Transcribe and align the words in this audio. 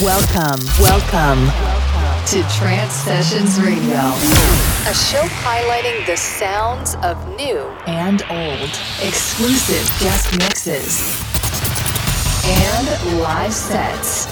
Welcome, 0.00 0.64
welcome 0.78 1.50
to 2.28 2.48
Trance 2.56 2.92
Sessions 2.92 3.60
Radio, 3.60 3.98
a 4.86 4.94
show 4.94 5.24
highlighting 5.42 6.06
the 6.06 6.16
sounds 6.16 6.94
of 7.02 7.16
new 7.36 7.58
and 7.88 8.22
old, 8.30 8.70
exclusive 9.02 9.82
guest 9.98 10.38
mixes, 10.38 11.02
and 12.46 13.18
live 13.20 13.52
sets. 13.52 14.26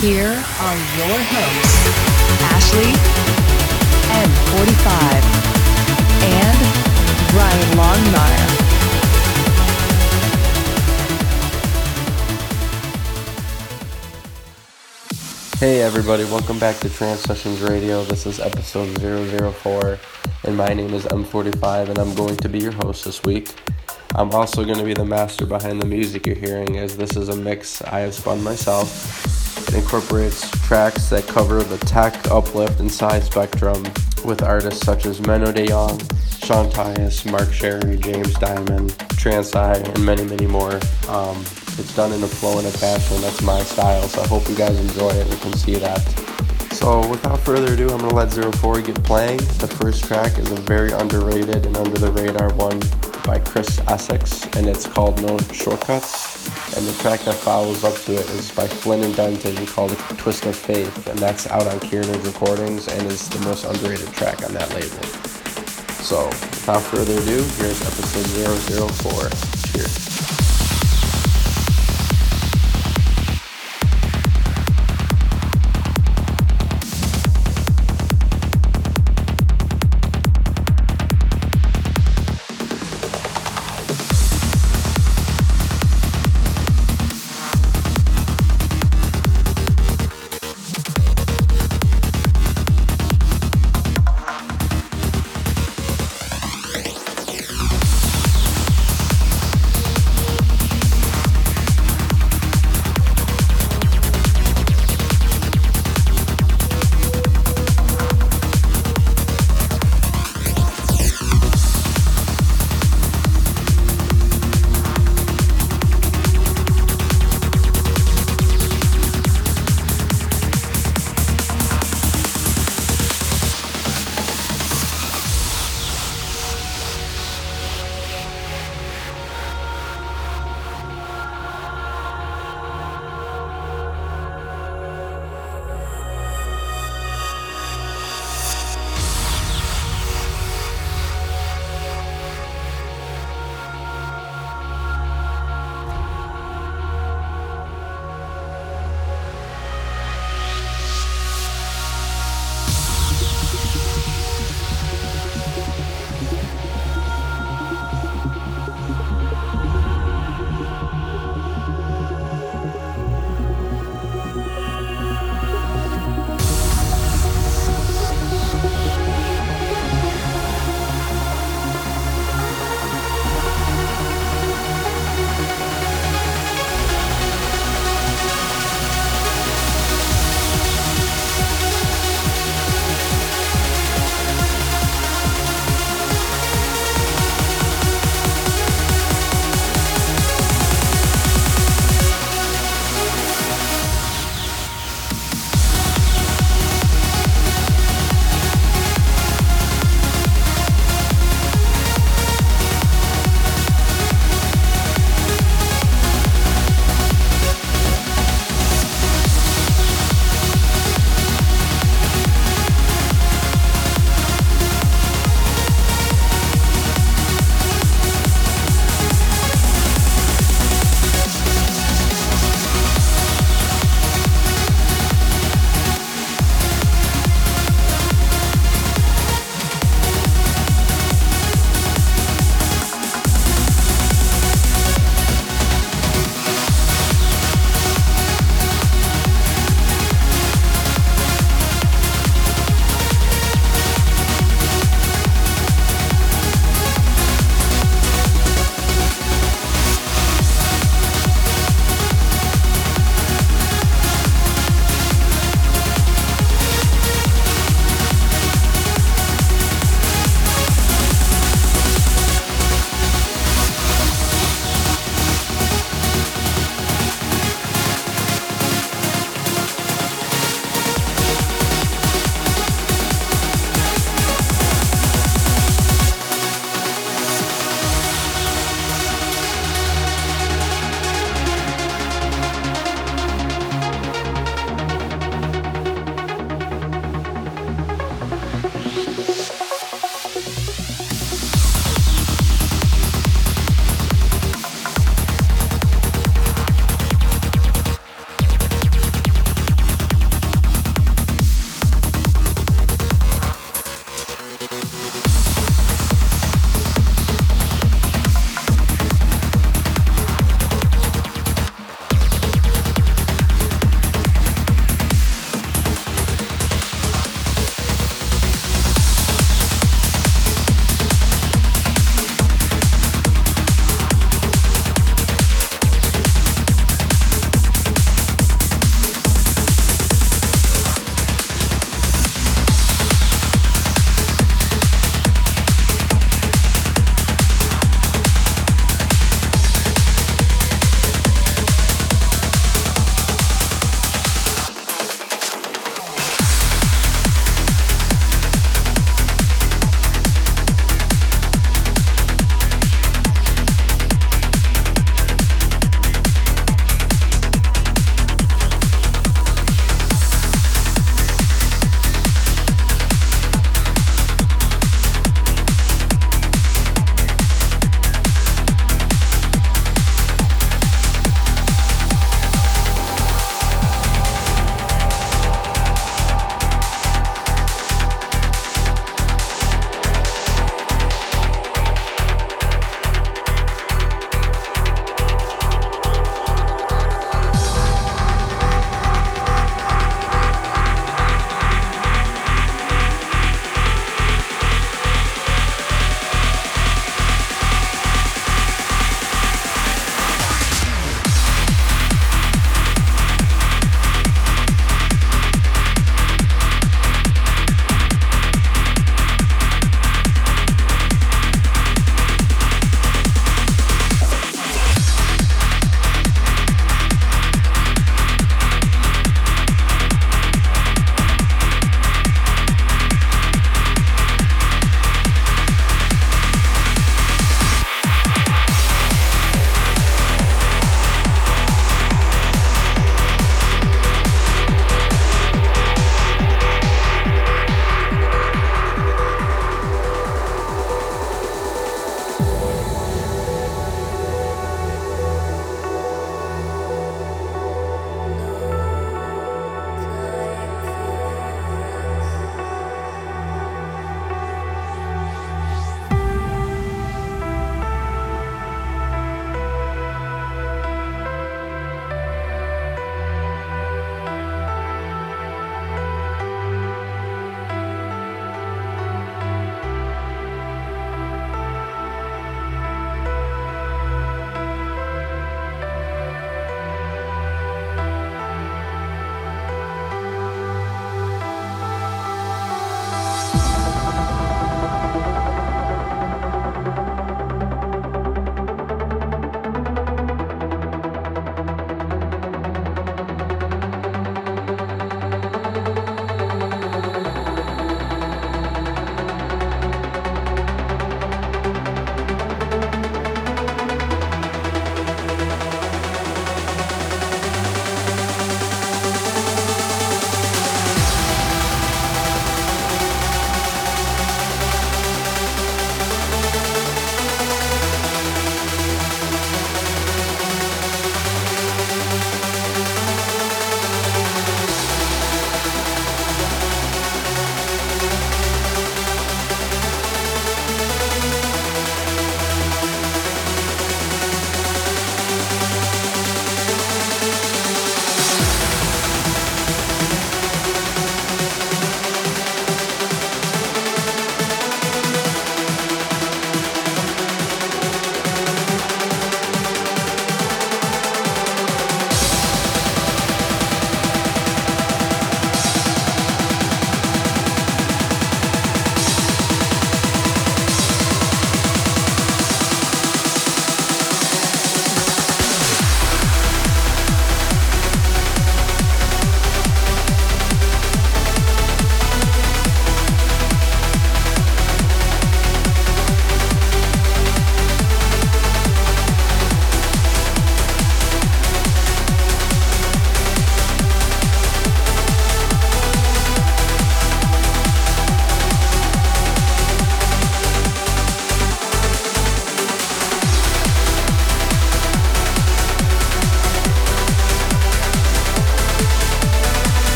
Here 0.00 0.26
are 0.26 0.76
your 0.98 1.18
hosts, 1.30 1.86
Ashley, 2.50 2.90
M45, 4.10 4.90
and 6.24 6.58
Brian 7.30 7.78
Longmire. 7.78 8.53
Hey 15.58 15.82
everybody, 15.82 16.24
welcome 16.24 16.58
back 16.58 16.80
to 16.80 16.90
Trance 16.90 17.20
Sessions 17.20 17.60
Radio. 17.60 18.02
This 18.02 18.26
is 18.26 18.40
episode 18.40 18.88
004, 18.98 20.00
and 20.42 20.56
my 20.56 20.74
name 20.74 20.92
is 20.92 21.04
M45, 21.04 21.90
and 21.90 21.98
I'm 21.98 22.12
going 22.16 22.36
to 22.38 22.48
be 22.48 22.58
your 22.58 22.72
host 22.72 23.04
this 23.04 23.22
week. 23.22 23.54
I'm 24.16 24.32
also 24.32 24.64
going 24.64 24.78
to 24.78 24.84
be 24.84 24.94
the 24.94 25.04
master 25.04 25.46
behind 25.46 25.80
the 25.80 25.86
music 25.86 26.26
you're 26.26 26.34
hearing, 26.34 26.78
as 26.78 26.96
this 26.96 27.16
is 27.16 27.28
a 27.28 27.36
mix 27.36 27.80
I 27.82 28.00
have 28.00 28.14
spun 28.14 28.42
myself. 28.42 29.68
It 29.68 29.74
incorporates 29.74 30.50
tracks 30.66 31.08
that 31.10 31.28
cover 31.28 31.62
the 31.62 31.78
tech, 31.78 32.14
uplift, 32.32 32.80
and 32.80 32.90
side 32.90 33.22
spectrum 33.22 33.80
with 34.24 34.42
artists 34.42 34.84
such 34.84 35.06
as 35.06 35.20
Menno 35.20 35.54
de 35.54 35.68
Jong, 35.68 36.00
Sean 36.40 36.68
Tyas, 36.68 37.30
Mark 37.30 37.52
Sherry, 37.52 37.96
James 37.98 38.34
Dymond, 38.34 38.90
TranceEye, 39.14 39.94
and 39.94 40.04
many, 40.04 40.24
many 40.24 40.48
more. 40.48 40.80
Um, 41.08 41.44
it's 41.78 41.94
done 41.94 42.12
in 42.12 42.22
a 42.22 42.28
flow 42.28 42.58
and 42.58 42.66
a 42.66 42.78
passion. 42.78 43.20
That's 43.20 43.42
my 43.42 43.62
style, 43.62 44.06
so 44.08 44.22
I 44.22 44.26
hope 44.26 44.48
you 44.48 44.54
guys 44.54 44.78
enjoy 44.78 45.10
it 45.10 45.30
and 45.30 45.40
can 45.40 45.52
see 45.54 45.74
that. 45.76 46.00
So 46.72 47.06
without 47.08 47.38
further 47.40 47.74
ado, 47.74 47.88
I'm 47.90 48.00
gonna 48.00 48.14
let 48.14 48.32
Zero 48.32 48.50
Four 48.52 48.80
get 48.82 49.02
playing. 49.04 49.38
The 49.58 49.68
first 49.68 50.04
track 50.04 50.38
is 50.38 50.50
a 50.50 50.56
very 50.56 50.92
underrated 50.92 51.66
and 51.66 51.76
under 51.76 51.98
the 51.98 52.10
radar 52.12 52.52
one 52.54 52.80
by 53.24 53.38
Chris 53.38 53.80
XS, 53.80 54.56
and 54.56 54.66
it's 54.66 54.86
called 54.86 55.22
No 55.22 55.38
Shortcuts. 55.52 56.46
And 56.76 56.86
the 56.86 56.92
track 57.00 57.20
that 57.20 57.36
follows 57.36 57.84
up 57.84 57.94
to 58.02 58.14
it 58.14 58.28
is 58.30 58.50
by 58.50 58.66
Flynn 58.66 59.02
and 59.02 59.14
Denton 59.14 59.66
called 59.66 59.96
Twist 60.18 60.46
of 60.46 60.56
Faith, 60.56 61.06
and 61.06 61.18
that's 61.18 61.46
out 61.46 61.66
on 61.66 61.78
Kearnage 61.80 62.24
Recordings 62.24 62.88
and 62.88 63.06
is 63.06 63.28
the 63.28 63.38
most 63.46 63.64
underrated 63.64 64.12
track 64.12 64.44
on 64.44 64.52
that 64.54 64.68
label. 64.74 65.02
So 66.02 66.26
without 66.26 66.82
further 66.82 67.14
ado, 67.14 67.42
here's 67.56 67.80
episode 67.80 68.90
004. 68.92 69.63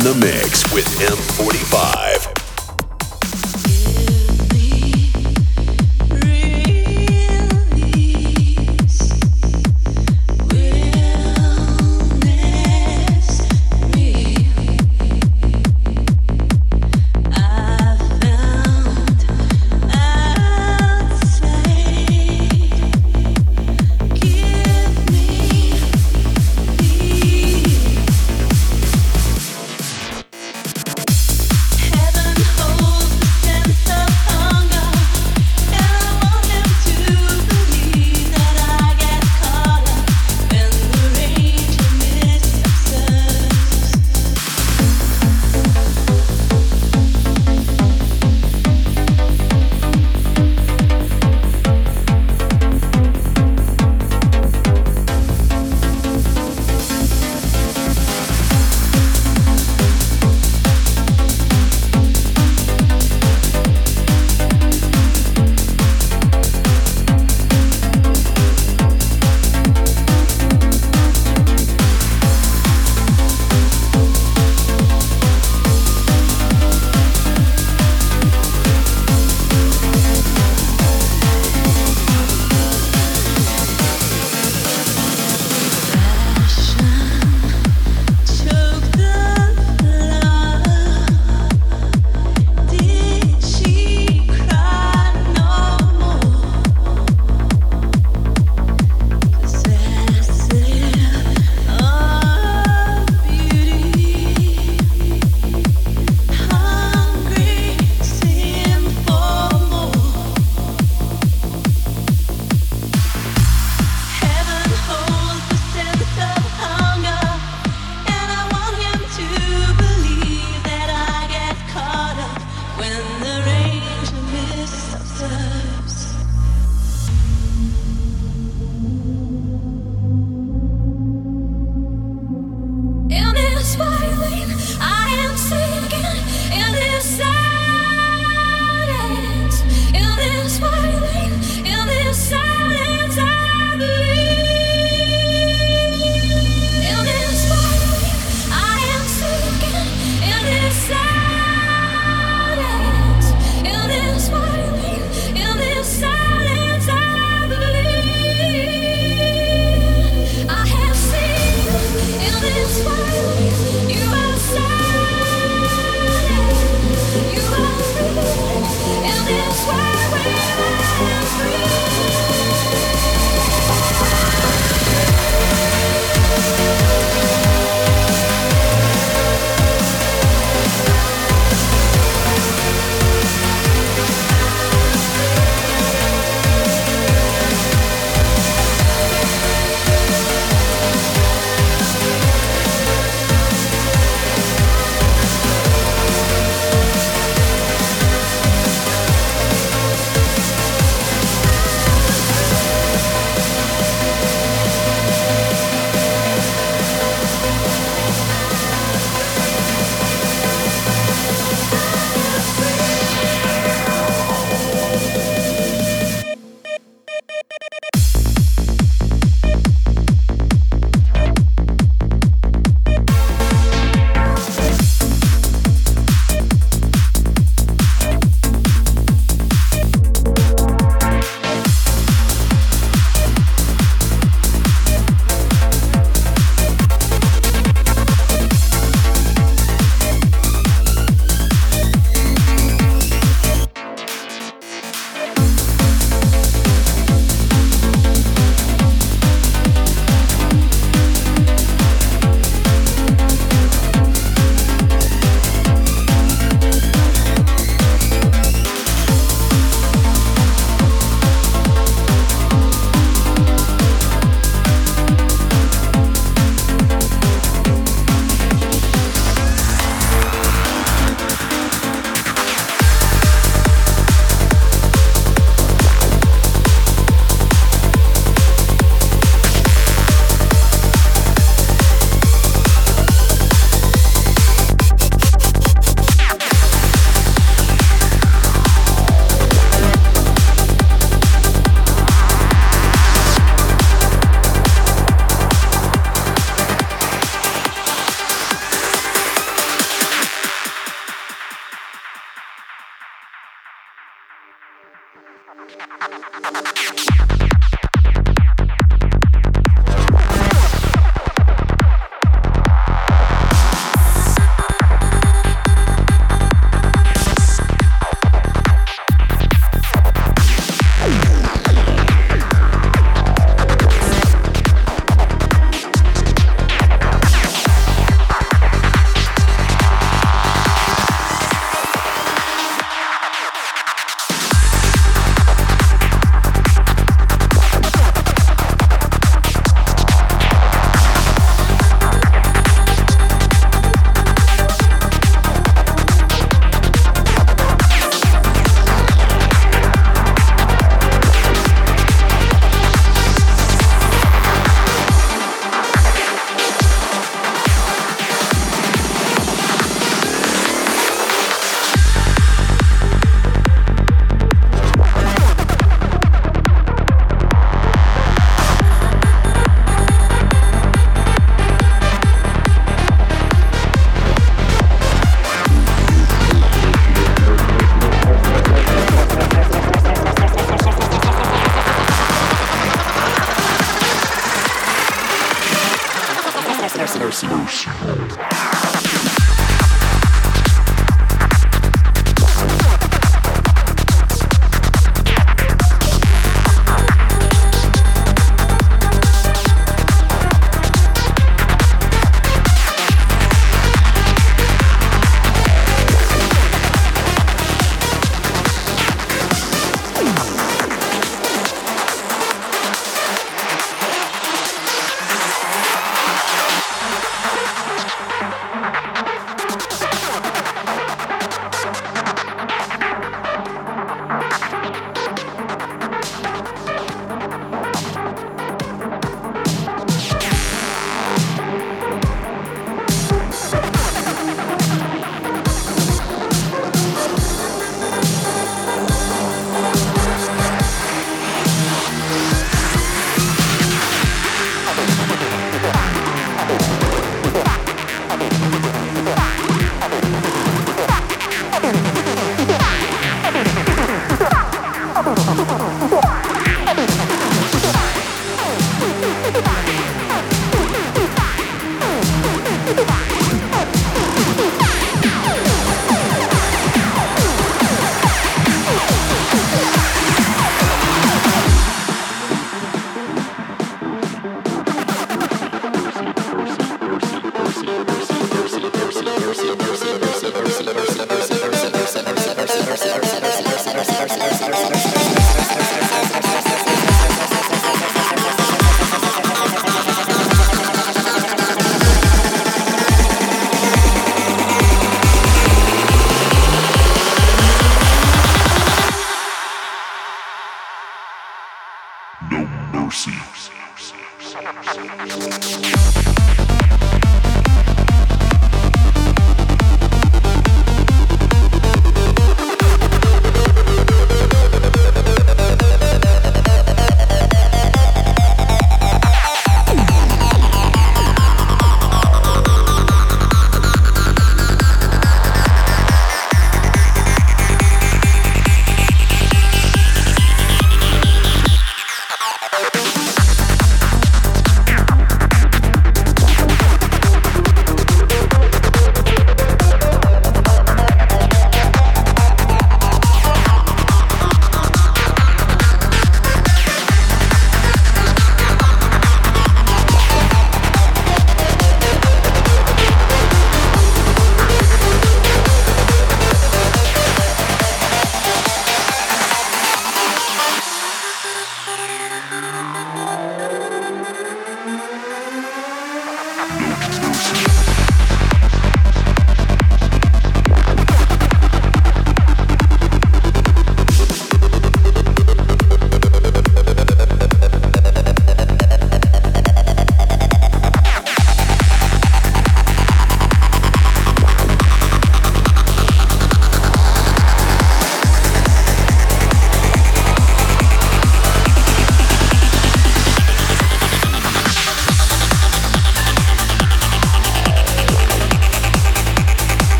In 0.00 0.04
the 0.04 0.14
mix 0.14 0.72
with 0.72 0.86
M45. 1.00 1.29